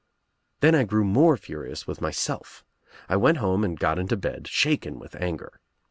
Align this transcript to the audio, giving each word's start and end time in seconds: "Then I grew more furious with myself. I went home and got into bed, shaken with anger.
"Then 0.61 0.73
I 0.73 0.83
grew 0.83 1.03
more 1.03 1.37
furious 1.37 1.85
with 1.85 2.01
myself. 2.01 2.65
I 3.07 3.15
went 3.17 3.37
home 3.37 3.63
and 3.63 3.79
got 3.79 3.99
into 3.99 4.17
bed, 4.17 4.47
shaken 4.47 4.97
with 4.97 5.15
anger. 5.15 5.59